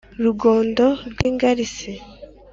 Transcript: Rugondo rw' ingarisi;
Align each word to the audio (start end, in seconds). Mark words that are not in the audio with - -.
Rugondo 0.23 0.87
rw' 1.11 1.21
ingarisi; 1.29 1.93